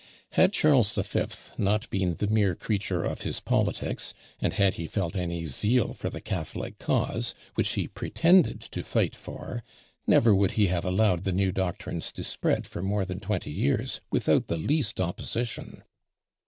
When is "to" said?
8.61-8.81, 12.13-12.23